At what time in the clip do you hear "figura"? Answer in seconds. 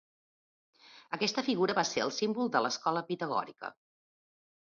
1.49-1.75